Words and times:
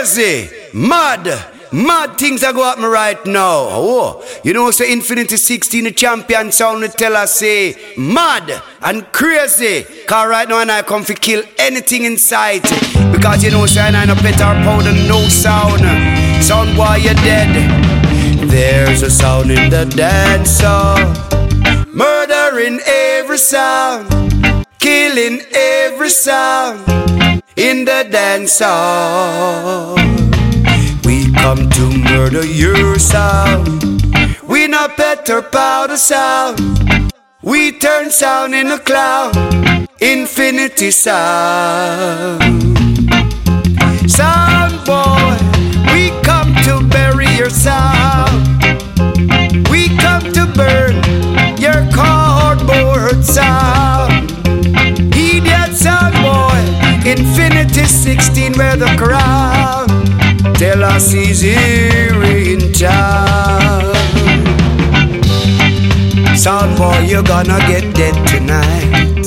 crazy, 0.00 0.48
mad. 0.72 1.26
Mad 1.72 2.16
things 2.16 2.42
are 2.42 2.54
go 2.54 2.74
me 2.76 2.86
right 2.86 3.22
now. 3.26 3.68
Oh, 3.68 4.24
you 4.42 4.54
know, 4.54 4.70
say 4.70 4.90
Infinity 4.92 5.36
16, 5.36 5.84
the 5.84 5.92
champion 5.92 6.50
sound, 6.50 6.90
tell 6.94 7.14
us, 7.16 7.34
say, 7.34 7.76
mad 7.98 8.62
and 8.80 9.04
crazy. 9.12 9.84
Cause 10.06 10.26
right 10.26 10.48
now, 10.48 10.60
and 10.60 10.72
I 10.72 10.80
come 10.82 11.04
to 11.04 11.14
kill 11.14 11.42
anything 11.58 12.04
in 12.04 12.16
sight. 12.16 12.62
Because 13.12 13.44
you 13.44 13.50
know, 13.50 13.66
say, 13.66 13.82
I 13.82 14.06
no 14.06 14.14
pet 14.14 14.40
powder, 14.40 14.92
no 15.06 15.20
sound. 15.28 15.82
Sound 16.42 16.78
why 16.78 16.96
you're 16.96 17.14
dead. 17.14 18.48
There's 18.48 19.02
a 19.02 19.10
sound 19.10 19.50
in 19.50 19.68
the 19.68 19.84
dance 19.84 20.62
Murder 21.92 22.58
in 22.58 22.80
every 22.86 23.38
sound. 23.38 24.08
Killing 24.78 25.42
every 25.52 26.08
sound 26.08 27.09
in 27.60 27.84
the 27.84 28.08
dance 28.10 28.58
hall 28.64 29.94
We 31.04 31.30
come 31.34 31.68
to 31.68 31.84
murder 32.08 32.44
your 32.44 32.98
sound. 32.98 33.84
We 34.48 34.66
not 34.66 34.96
better 34.96 35.42
powder 35.42 35.98
sound. 35.98 36.58
We 37.42 37.72
turn 37.72 38.10
sound 38.10 38.54
in 38.54 38.68
a 38.68 38.78
cloud, 38.78 39.36
infinity 40.00 40.90
sound. 40.90 42.40
Sound 44.10 44.74
boy, 44.86 45.36
we 45.92 46.02
come 46.22 46.54
to 46.66 46.74
bury 46.88 47.28
your 47.36 47.50
sound. 47.50 48.40
We 49.68 49.94
come 49.98 50.32
to 50.32 50.46
burn 50.56 50.94
your 51.58 51.80
cardboard 51.92 53.22
sound. 53.22 53.79
Infinity 57.70 57.88
16 57.88 58.52
where 58.54 58.76
the 58.76 58.86
crown. 58.96 59.86
Tell 60.54 60.82
us 60.84 61.12
he's 61.12 61.40
here 61.40 62.22
in 62.22 62.72
town. 62.72 63.94
Sound 66.36 66.76
boy, 66.76 66.98
you're 67.00 67.22
gonna 67.22 67.58
get 67.66 67.94
dead 67.94 68.14
tonight. 68.26 69.26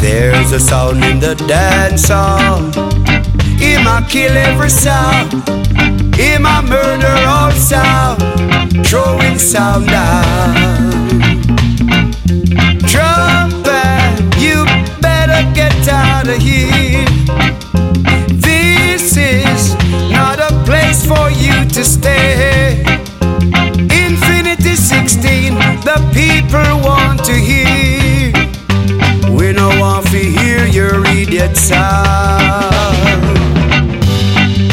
There's 0.00 0.52
a 0.52 0.60
sound 0.60 1.04
in 1.04 1.20
the 1.20 1.34
dance 1.46 2.08
hall. 2.08 2.62
He 3.58 3.76
might 3.82 4.08
kill 4.08 4.36
every 4.36 4.70
sound. 4.70 5.32
He 6.14 6.38
might 6.38 6.64
murder 6.68 7.16
all 7.26 7.50
sound. 7.52 8.22
Throwing 8.86 9.38
sound 9.38 9.86
down. 9.86 10.77
better. 31.54 31.88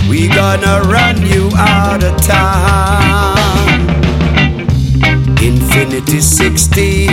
We 0.09 0.27
gonna 0.27 0.81
run 0.87 1.25
you 1.25 1.49
out 1.55 2.03
of 2.03 2.15
town. 2.21 3.37
Infinity 5.41 6.21
60. 6.21 7.07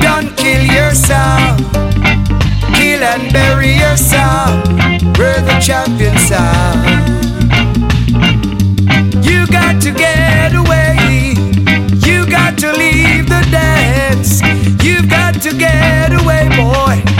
Don't 0.00 0.36
kill 0.36 0.64
yourself. 0.64 1.58
Kill 2.74 3.02
and 3.02 3.32
bury 3.32 3.72
yourself. 3.74 4.66
We're 5.18 5.40
the 5.40 5.58
champions. 5.60 6.30
You 9.26 9.46
got 9.46 9.80
to 9.82 9.90
get 9.90 10.54
away. 10.54 11.34
You 12.06 12.26
got 12.30 12.58
to 12.58 12.72
leave 12.72 13.28
the 13.28 13.46
dance. 13.50 14.40
You've 14.84 15.08
got 15.08 15.34
to 15.42 15.56
get 15.56 16.12
away, 16.12 16.48
boy. 16.56 17.11